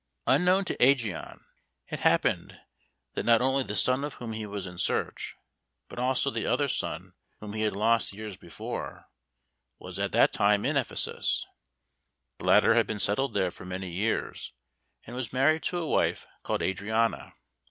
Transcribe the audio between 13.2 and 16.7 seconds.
there for many years, and was married to a wife called